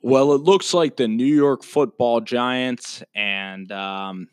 [0.00, 4.28] Well, it looks like the New York Football Giants and um,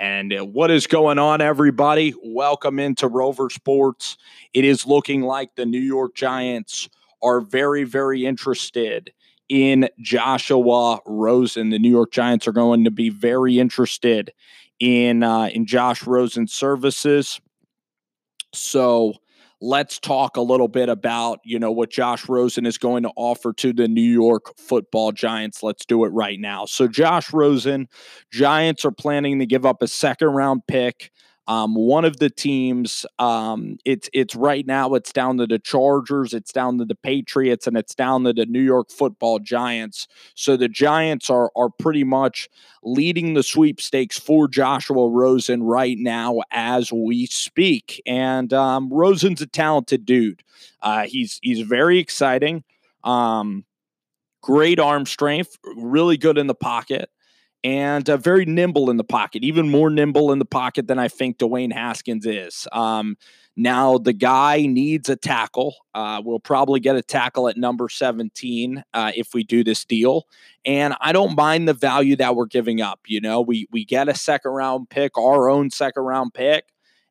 [0.00, 2.12] and uh, what is going on, everybody?
[2.24, 4.16] Welcome into Rover Sports.
[4.52, 6.88] It is looking like the New York Giants
[7.22, 9.12] are very, very interested
[9.48, 11.70] in Joshua Rosen.
[11.70, 14.32] The New York Giants are going to be very interested
[14.80, 17.40] in uh, in Josh Rosen's services.
[18.52, 19.14] So
[19.60, 23.52] let's talk a little bit about you know what Josh Rosen is going to offer
[23.54, 25.62] to the New York Football Giants.
[25.62, 26.66] Let's do it right now.
[26.66, 27.88] So Josh Rosen,
[28.30, 31.10] Giants are planning to give up a second round pick
[31.48, 34.94] um, one of the teams, um, it's it's right now.
[34.94, 38.46] It's down to the Chargers, it's down to the Patriots, and it's down to the
[38.46, 40.08] New York Football Giants.
[40.34, 42.48] So the Giants are are pretty much
[42.82, 48.02] leading the sweepstakes for Joshua Rosen right now as we speak.
[48.06, 50.42] And um, Rosen's a talented dude.
[50.82, 52.64] Uh, he's he's very exciting.
[53.04, 53.64] Um,
[54.42, 57.08] great arm strength, really good in the pocket
[57.66, 61.08] and uh, very nimble in the pocket, even more nimble in the pocket than I
[61.08, 62.68] think Dwayne Haskins is.
[62.70, 63.16] Um,
[63.56, 65.74] now, the guy needs a tackle.
[65.92, 70.28] Uh, we'll probably get a tackle at number 17 uh, if we do this deal.
[70.64, 73.00] And I don't mind the value that we're giving up.
[73.08, 76.66] You know, we, we get a second round pick, our own second round pick.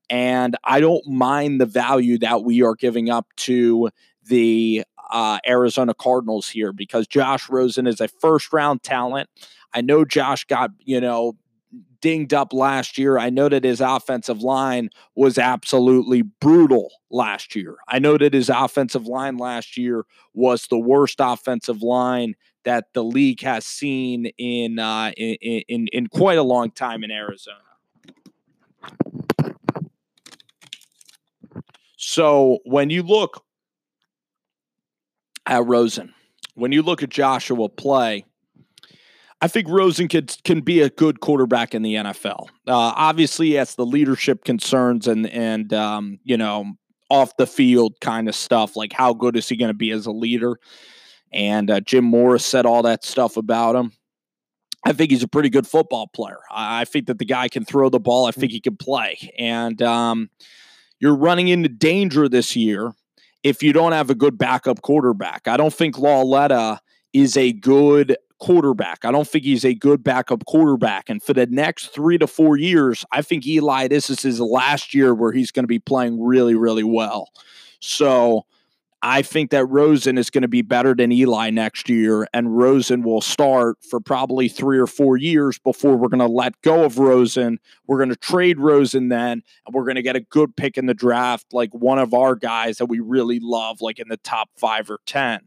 [0.10, 3.90] And I don't mind the value that we are giving up to
[4.24, 9.30] the uh, Arizona Cardinals here because Josh Rosen is a first round talent.
[9.74, 11.38] I know Josh got, you know,
[12.02, 13.18] dinged up last year.
[13.18, 17.78] I know that his offensive line was absolutely brutal last year.
[17.88, 23.04] I know that his offensive line last year was the worst offensive line that the
[23.04, 25.36] league has seen in uh, in,
[25.68, 27.58] in in quite a long time in Arizona.
[31.96, 33.45] So when you look
[35.46, 36.14] at Rosen,
[36.56, 38.26] when you look at Joshua play,
[39.42, 42.48] I think Rosen could can be a good quarterback in the NFL.
[42.68, 46.74] Uh, obviously, has the leadership concerns and and um, you know
[47.10, 48.76] off the field kind of stuff.
[48.76, 50.58] Like how good is he going to be as a leader?
[51.32, 53.92] And uh, Jim Mora said all that stuff about him.
[54.86, 56.40] I think he's a pretty good football player.
[56.50, 58.26] I, I think that the guy can throw the ball.
[58.26, 59.34] I think he can play.
[59.38, 60.30] And um,
[61.00, 62.94] you're running into danger this year
[63.46, 65.48] if you don't have a good backup quarterback.
[65.48, 66.82] I don't think Lauletta
[67.14, 69.06] is a good quarterback.
[69.06, 71.12] I don't think he's a good backup quarterback.
[71.12, 74.96] And for the next three to four years, I think Eli, this is his last
[74.96, 77.30] year where he's going to be playing really, really well.
[77.82, 78.48] So
[79.08, 83.04] I think that Rosen is going to be better than Eli next year, and Rosen
[83.04, 86.98] will start for probably three or four years before we're going to let go of
[86.98, 87.60] Rosen.
[87.86, 90.88] We're going to trade Rosen then, and we're going to get a good pick in
[90.88, 94.50] the draft, like one of our guys that we really love, like in the top
[94.58, 95.42] five or 10.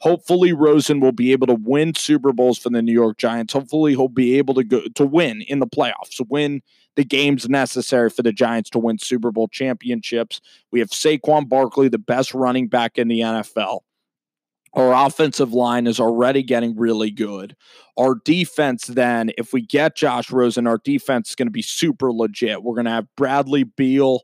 [0.00, 3.52] Hopefully, Rosen will be able to win Super Bowls for the New York Giants.
[3.52, 6.62] Hopefully, he'll be able to go to win in the playoffs, win
[6.96, 10.40] the games necessary for the Giants to win Super Bowl championships.
[10.70, 13.80] We have Saquon Barkley, the best running back in the NFL.
[14.74, 17.54] Our offensive line is already getting really good.
[17.96, 22.12] Our defense, then, if we get Josh Rosen, our defense is going to be super
[22.12, 22.62] legit.
[22.62, 24.22] We're going to have Bradley Beal,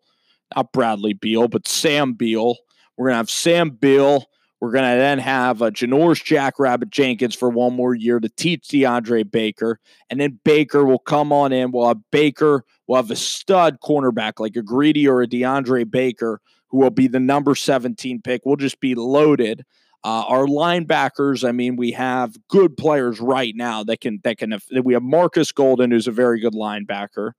[0.57, 2.57] not Bradley Beal, but Sam Beal.
[2.97, 4.27] We're going to have Sam Beal
[4.61, 8.69] we're going to then have a Janoris Jackrabbit Jenkins for one more year to teach
[8.69, 9.81] DeAndre Baker.
[10.11, 11.73] And then Baker will come on in.
[11.73, 16.41] We'll have Baker, we'll have a stud cornerback like a Greedy or a DeAndre Baker,
[16.69, 18.43] who will be the number 17 pick.
[18.45, 19.65] We'll just be loaded.
[20.03, 24.59] Uh, our linebackers, I mean, we have good players right now that can that can.
[24.83, 27.33] We have Marcus Golden, who's a very good linebacker.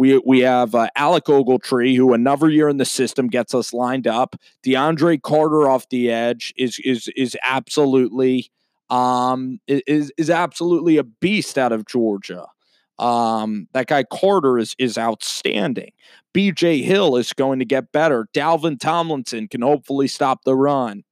[0.00, 4.06] We we have uh, Alec Ogletree, who another year in the system gets us lined
[4.06, 4.34] up.
[4.64, 8.50] DeAndre Carter off the edge is is is absolutely
[8.88, 12.46] um is is absolutely a beast out of Georgia.
[12.98, 15.90] Um, that guy Carter is is outstanding.
[16.32, 18.26] BJ Hill is going to get better.
[18.32, 21.04] Dalvin Tomlinson can hopefully stop the run.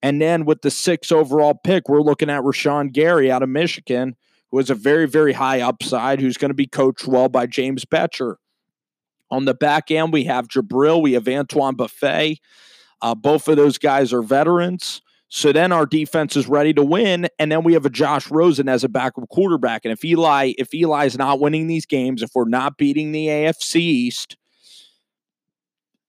[0.00, 4.16] And then with the six overall pick, we're looking at Rashan Gary out of Michigan,
[4.50, 7.84] who has a very, very high upside, who's going to be coached well by James
[7.84, 8.36] Bettcher.
[9.30, 12.36] On the back end, we have Jabrill, we have Antoine Bethea.
[13.00, 15.02] Uh, both of those guys are veterans.
[15.28, 18.68] So then our defense is ready to win, and then we have a Josh Rosen
[18.68, 19.84] as a backup quarterback.
[19.84, 23.76] And if Eli, if Eli's not winning these games, if we're not beating the AFC
[23.76, 24.36] East,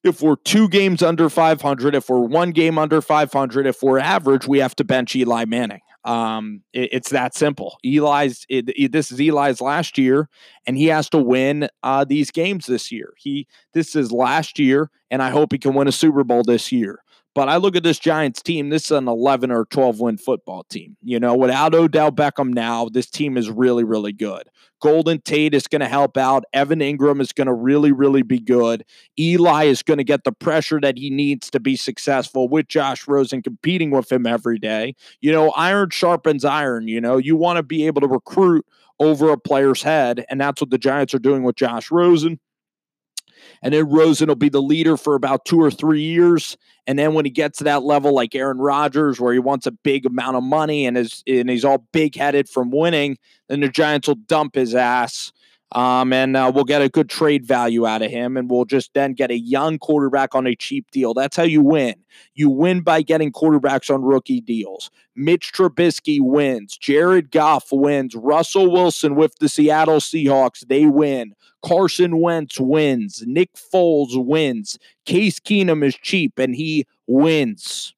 [0.03, 4.47] if we're two games under 500, if we're one game under 500, if we're average,
[4.47, 5.81] we have to bench Eli Manning.
[6.03, 7.77] Um, it, it's that simple.
[7.83, 10.30] Eli's it, it, this is Eli's last year,
[10.65, 13.13] and he has to win uh, these games this year.
[13.18, 16.71] He this is last year, and I hope he can win a Super Bowl this
[16.71, 17.03] year.
[17.33, 20.63] But I look at this Giants team, this is an 11 or 12 win football
[20.66, 20.98] team.
[21.01, 24.50] You know, without Odell Beckham now, this team is really, really good.
[24.81, 26.44] Golden Tate is going to help out.
[26.51, 28.83] Evan Engram is going to really, really be good.
[29.18, 33.07] Eli is going to get the pressure that he needs to be successful with Josh
[33.07, 34.95] Rosen competing with him every day.
[35.22, 36.88] You know, iron sharpens iron.
[36.88, 38.66] You know, you want to be able to recruit
[39.00, 42.39] over a player's head, and that's what the Giants are doing with Josh Rosen.
[43.61, 46.57] And then Rosen will be the leader for about two or three years.
[46.88, 49.71] And then when he gets to that level, like Aaron Rodgers, where he wants a
[49.71, 53.17] big amount of money and is and he's all big headed from winning,
[53.47, 55.31] then the Giants will dump his ass.
[55.73, 58.94] Um, and uh, we'll get a good trade value out of him, and we'll just
[58.94, 61.13] then get a young quarterback on a cheap deal.
[61.13, 61.95] That's how you win.
[62.33, 64.91] You win by getting quarterbacks on rookie deals.
[65.15, 66.77] Mitch Trubisky wins.
[66.77, 68.15] Jared Goff wins.
[68.15, 71.35] Russell Wilson with the Seattle Seahawks, they win.
[71.63, 73.23] Carson Wentz wins.
[73.25, 74.77] Nick Foles wins.
[75.06, 77.94] Case Keenum is cheap and he wins.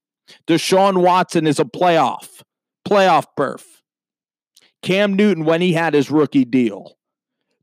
[0.47, 2.41] Deshaun Watson is a playoff,
[2.87, 3.81] playoff berth.
[4.81, 6.97] Cam Newton, when he had his rookie deal,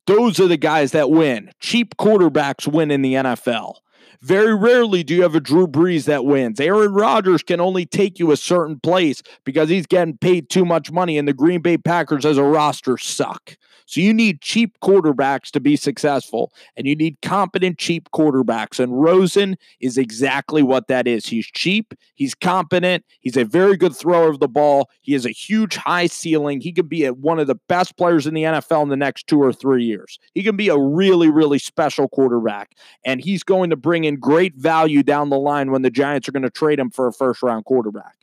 [0.06, 1.50] those are the guys that win.
[1.60, 3.76] Cheap quarterbacks win in the NFL.
[4.22, 6.60] Very rarely do you have a Drew Brees that wins.
[6.60, 10.92] Aaron Rodgers can only take you a certain place because he's getting paid too much
[10.92, 13.56] money, and the Green Bay Packers as a roster suck.
[13.90, 18.78] So you need cheap quarterbacks to be successful, and you need competent, cheap quarterbacks.
[18.78, 21.26] And Rosen is exactly what that is.
[21.26, 25.30] He's cheap, he's competent, he's a very good thrower of the ball, he has a
[25.30, 26.60] huge high ceiling.
[26.60, 29.26] He could be a, one of the best players in the NFL in the next
[29.26, 30.20] two or three years.
[30.34, 34.54] He can be a really, really special quarterback, and he's going to bring in great
[34.54, 37.42] value down the line when the Giants are going to trade him for a first
[37.42, 38.14] round quarterback.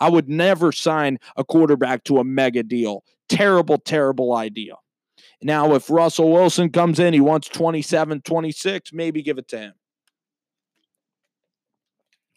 [0.00, 3.04] I would never sign a quarterback to a mega deal.
[3.28, 4.74] Terrible, terrible idea.
[5.44, 9.72] Now, if Russell Wilson comes in, he wants 27, 26, maybe give it to him.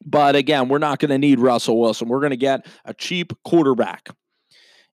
[0.05, 2.09] But again, we're not going to need Russell Wilson.
[2.09, 4.09] We're going to get a cheap quarterback.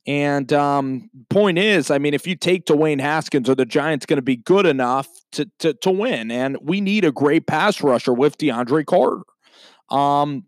[0.07, 4.19] And um, point is, I mean, if you take Dwayne Haskins, are the Giants going
[4.19, 6.31] to be good enough to, to to win?
[6.31, 9.23] And we need a great pass rusher with DeAndre Carter.
[9.91, 10.45] Um,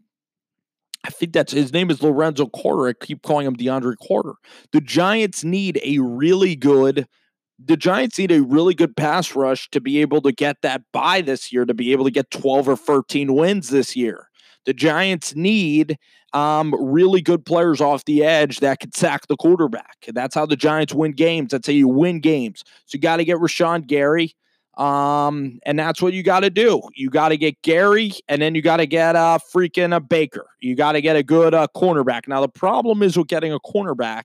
[1.05, 2.89] I think that's his name is Lorenzo Carter.
[2.89, 4.35] I keep calling him DeAndre Carter.
[4.73, 7.09] The Giants need a really good
[7.59, 11.21] the Giants need a really good pass rush to be able to get that bye
[11.21, 14.29] this year, to be able to get 12 or 13 wins this year.
[14.67, 15.99] The Giants need
[16.33, 20.07] um, really good players off the edge that can sack the quarterback.
[20.09, 21.53] That's how the Giants win games.
[21.53, 22.63] That's how you win games.
[22.85, 24.35] So you got to get Rashan Gary.
[24.77, 26.83] Um, and that's what you got to do.
[26.95, 30.01] You got to get Gary, and then you got to get a uh, freaking a
[30.01, 30.47] Baker.
[30.61, 32.29] You got to get a good uh, cornerback.
[32.29, 34.25] Now the problem is with getting a cornerback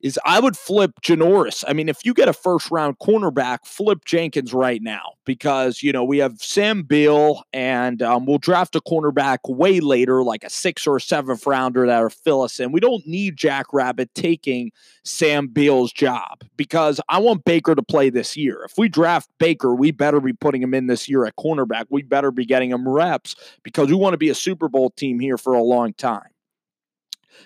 [0.00, 1.64] is I would flip Janoris.
[1.66, 5.92] I mean, if you get a first round cornerback, flip Jenkins right now because, you
[5.92, 10.50] know, we have Sam Beal and um, we'll draft a cornerback way later, like a
[10.50, 12.70] six or a seventh rounder that will fill us in.
[12.70, 14.70] We don't need Jack Rabbit taking
[15.04, 18.62] Sam Beal's job because I want Baker to play this year.
[18.64, 21.86] If we draft Baker, we better be putting him in this year at cornerback.
[21.90, 23.34] We better be getting him reps
[23.64, 26.28] because we want to be a Super Bowl team here for a long time.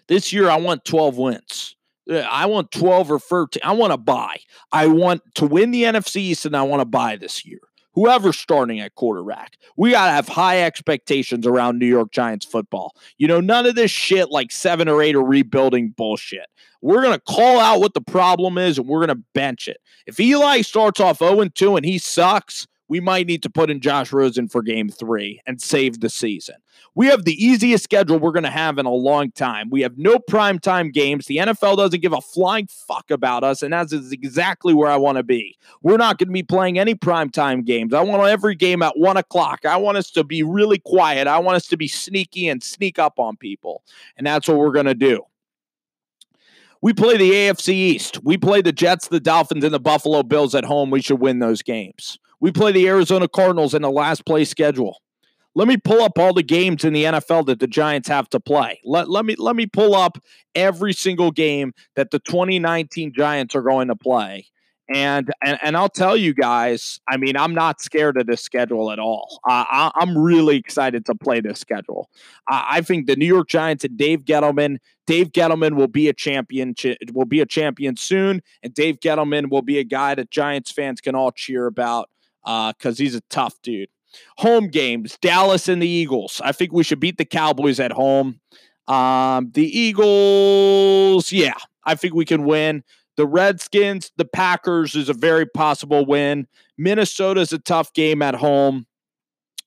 [0.09, 1.77] This year, I want 12 wins.
[2.11, 3.63] Uh, I want 12 or 13.
[3.65, 4.39] I want to buy.
[4.73, 7.61] I want to win the NFC East and I want to buy this year.
[7.95, 12.97] Whoever's starting at quarterback, we got to have high expectations around New York Giants football.
[13.19, 16.47] You know, none of this shit like seven or eight or rebuilding bullshit.
[16.81, 19.77] We're going to call out what the problem is and we're going to bench it.
[20.07, 23.81] If Eli starts off 0 2 and he sucks, we might need to put in
[23.81, 26.57] Josh Rosen for game three and save the season.
[26.95, 29.71] We have the easiest schedule we're going to have in a long time.
[29.71, 31.25] We have no primetime games.
[31.25, 34.97] The NFL doesn't give a flying fuck about us, and that is exactly where I
[34.97, 35.57] want to be.
[35.81, 37.95] We're not going to be playing any primetime games.
[37.95, 39.65] I want every game at one o'clock.
[39.65, 41.27] I want us to be really quiet.
[41.27, 43.85] I want us to be sneaky and sneak up on people,
[44.19, 45.23] and that's what we're going to do.
[46.83, 48.23] We play the AFC East.
[48.23, 50.91] We play the Jets, the Dolphins, and the Buffalo Bills at home.
[50.91, 52.19] We should win those games.
[52.43, 55.01] We play the Arizona Cardinals in the last play schedule.
[55.55, 58.41] Let me pull up all the games in the NFL that the Giants have to
[58.41, 58.81] play.
[58.85, 60.19] Let, let me let me pull up
[60.57, 64.47] every single game that the 2019 Giants are going to play.
[64.93, 68.91] And, and and I'll tell you guys, I mean, I'm not scared of this schedule
[68.91, 69.39] at all.
[69.49, 72.11] Uh, I, am really excited to play this schedule.
[72.51, 76.13] Uh, I think the New York Giants and Dave Gettleman, Dave Gettleman will be a
[76.13, 76.75] champion.
[77.13, 81.01] Will be a champion soon, and Dave Gettleman will be a guy that Giants fans
[81.01, 82.09] can all cheer about
[82.45, 83.89] because uh, he's a tough dude.
[84.39, 86.41] Home games, Dallas and the Eagles.
[86.45, 88.41] I think we should beat the Cowboys at home.
[88.89, 92.85] Um, the Eagles, yeah, I think we can win.
[93.17, 96.47] The Redskins, the Packers is a very possible win.
[96.77, 98.87] Minnesota's a tough game at home.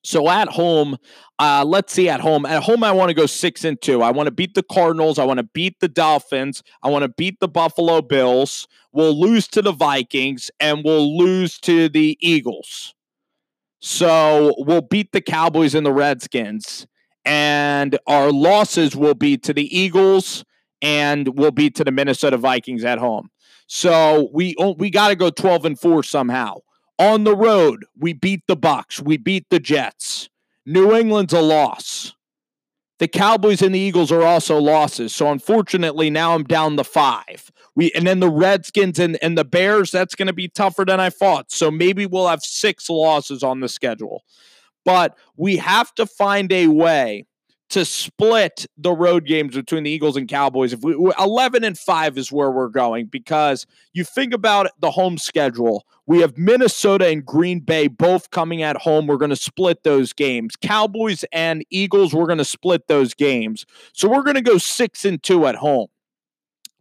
[0.05, 0.97] So at home,
[1.39, 2.45] uh, let's see at home.
[2.45, 4.03] At home, I want to go six and two.
[4.03, 5.17] I want to beat the Cardinals.
[5.17, 6.61] I want to beat the Dolphins.
[6.83, 8.67] I want to beat the Buffalo Bills.
[8.91, 12.93] We'll lose to the Vikings and we'll lose to the Eagles.
[13.79, 16.85] So we'll beat the Cowboys and the Redskins.
[17.25, 20.45] And our losses will be to the Eagles
[20.83, 23.29] and we'll be to the Minnesota Vikings at home.
[23.65, 26.57] So we oh, we got to go 12 and 4 somehow.
[26.97, 30.29] On the road, we beat the Bucs, we beat the Jets.
[30.65, 32.13] New England's a loss.
[32.97, 35.13] The Cowboys and the Eagles are also losses.
[35.13, 37.51] So unfortunately, now I'm down the 5.
[37.75, 41.01] We and then the Redskins and, and the Bears, that's going to be tougher than
[41.01, 41.51] I thought.
[41.51, 44.23] So maybe we'll have 6 losses on the schedule.
[44.85, 47.25] But we have to find a way
[47.69, 50.73] to split the road games between the Eagles and Cowboys.
[50.73, 55.17] If we 11 and 5 is where we're going because you think about the home
[55.17, 55.85] schedule.
[56.07, 59.07] We have Minnesota and Green Bay both coming at home.
[59.07, 60.55] We're going to split those games.
[60.55, 63.65] Cowboys and Eagles, we're going to split those games.
[63.93, 65.87] So we're going to go 6 and 2 at home.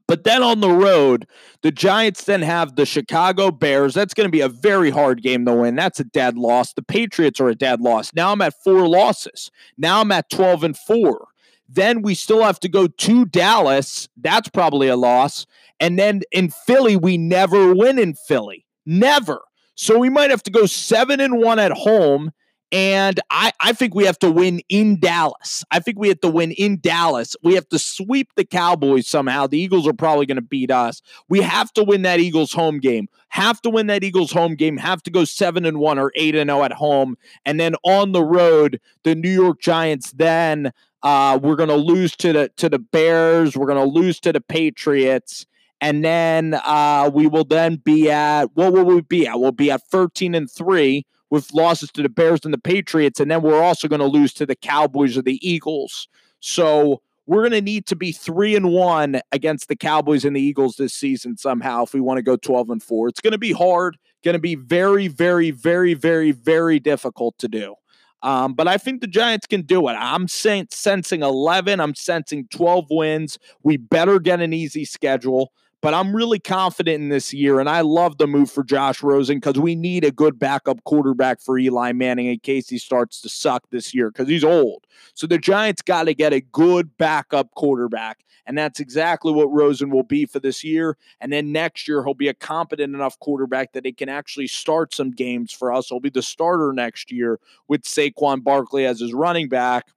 [0.06, 1.26] But then on the road,
[1.62, 3.94] the Giants then have the Chicago Bears.
[3.94, 5.76] That's going to be a very hard game to win.
[5.76, 6.74] That's a dead loss.
[6.74, 8.12] The Patriots are a dead loss.
[8.14, 9.50] Now I'm at four losses.
[9.78, 11.28] Now I'm at 12 and four.
[11.68, 14.08] Then we still have to go to Dallas.
[14.16, 15.46] That's probably a loss.
[15.80, 18.66] And then in Philly, we never win in Philly.
[18.84, 19.40] Never.
[19.74, 22.30] So we might have to go seven and one at home
[22.72, 25.64] and I, I think we have to win in Dallas.
[25.70, 27.36] I think we have to win in Dallas.
[27.42, 29.46] We have to sweep the Cowboys somehow.
[29.46, 31.00] The Eagles are probably going to beat us.
[31.28, 33.08] We have to win that Eagles home game.
[33.28, 34.76] Have to win that Eagles home game.
[34.76, 37.16] Have to go 7 and 1 or 8 and 0 at home.
[37.44, 42.16] And then on the road, the New York Giants then uh, we're going to lose
[42.16, 45.46] to the to the Bears, we're going to lose to the Patriots
[45.80, 49.38] and then uh, we will then be at what will we be at?
[49.38, 51.04] We'll be at 13 and 3
[51.34, 54.32] with losses to the Bears and the Patriots, and then we're also going to lose
[54.34, 56.06] to the Cowboys or the Eagles.
[56.38, 60.40] So we're going to need to be three and one against the Cowboys and the
[60.40, 63.08] Eagles this season somehow if we want to go 12 and four.
[63.08, 67.48] It's going to be hard, going to be very, very, very, very, very difficult to
[67.48, 67.74] do.
[68.22, 69.94] Um, but I think the Giants can do it.
[69.94, 71.80] I'm sensing 11.
[71.80, 73.40] I'm sensing 12 wins.
[73.64, 75.52] We better get an easy schedule
[75.84, 77.60] but I'm really confident in this year.
[77.60, 81.42] And I love the move for Josh Rosen because we need a good backup quarterback
[81.42, 84.86] for Eli Manning in case he starts to suck this year because he's old.
[85.12, 88.24] So the Giants got to get a good backup quarterback.
[88.46, 90.96] And that's exactly what Rosen will be for this year.
[91.20, 94.94] And then next year, he'll be a competent enough quarterback that he can actually start
[94.94, 95.90] some games for us.
[95.90, 97.38] He'll be the starter next year
[97.68, 99.88] with Saquon Barkley as his running back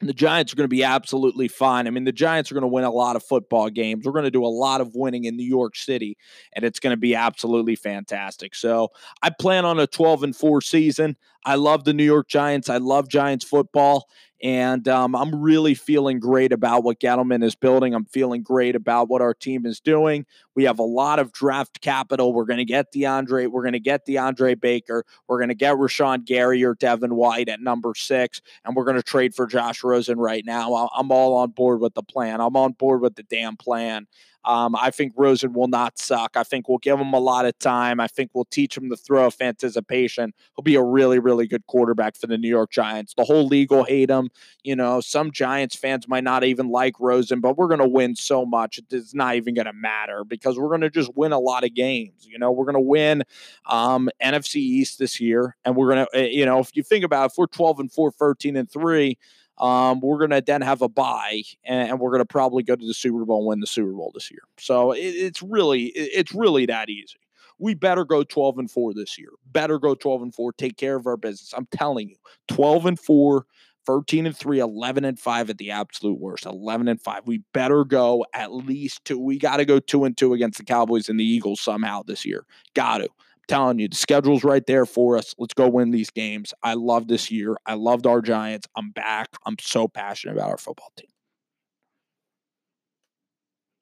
[0.00, 1.86] the Giants are going to be absolutely fine.
[1.86, 4.04] I mean, the Giants are going to win a lot of football games.
[4.04, 6.18] We're going to do a lot of winning in New York City,
[6.52, 8.54] and it's going to be absolutely fantastic.
[8.54, 8.88] So
[9.22, 11.16] I plan on a 12 and 4 season.
[11.46, 12.68] I love the New York Giants.
[12.68, 14.08] I love Giants football.
[14.46, 17.96] And um, I'm really feeling great about what Gettleman is building.
[17.96, 20.24] I'm feeling great about what our team is doing.
[20.54, 22.32] We have a lot of draft capital.
[22.32, 23.48] We're going to get DeAndre.
[23.48, 25.04] We're going to get DeAndre Baker.
[25.26, 28.40] We're going to get Rashan Gary or Devin White at number six.
[28.64, 30.90] And we're going to trade for Josh Rosen right now.
[30.96, 32.40] I'm all on board with the plan.
[32.40, 34.06] I'm on board with the damn plan.
[34.46, 36.36] Um, I think Rosen will not suck.
[36.36, 37.98] I think we'll give him a lot of time.
[37.98, 40.32] I think we'll teach him the throw of anticipation.
[40.56, 43.14] He'll be a really, really good quarterback for the New York Giants.
[43.16, 44.30] The whole league will hate him.
[44.62, 48.14] You know, some Giants fans might not even like Rosen, but we're going to win
[48.14, 48.78] so much.
[48.90, 51.74] It's not even going to matter because we're going to just win a lot of
[51.74, 52.26] games.
[52.26, 53.24] You know, we're going to win
[53.66, 55.56] um, NFC East this year.
[55.64, 57.80] And we're going to, eh, you know, if you think about it, if we're 12
[57.80, 59.18] and 4, 13 and 3,
[59.58, 62.76] um, we're going to then have a bye, and, and we're going to probably go
[62.76, 64.42] to the Super Bowl and win the Super Bowl this year.
[64.58, 67.18] So it, it's really it's really that easy.
[67.58, 69.30] We better go 12 and 4 this year.
[69.50, 70.52] Better go 12 and 4.
[70.52, 71.54] Take care of our business.
[71.56, 72.16] I'm telling you,
[72.48, 73.46] 12 and 4,
[73.86, 76.44] 13 and 3, 11 and 5 at the absolute worst.
[76.44, 77.22] 11 and 5.
[77.24, 79.18] We better go at least two.
[79.18, 82.26] We got to go 2 and 2 against the Cowboys and the Eagles somehow this
[82.26, 82.44] year.
[82.74, 83.08] Got to
[83.46, 85.34] telling you, the schedule's right there for us.
[85.38, 86.52] Let's go win these games.
[86.62, 87.56] I love this year.
[87.66, 88.66] I loved our Giants.
[88.76, 89.28] I'm back.
[89.44, 91.08] I'm so passionate about our football team.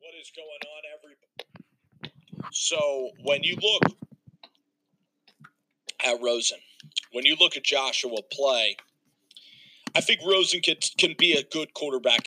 [0.01, 2.51] What is going on, everybody?
[2.53, 3.97] So when you look
[6.05, 6.59] at Rosen,
[7.13, 8.77] when you look at Joshua play,
[9.97, 12.21] I think Rosen can, can be a good quarterback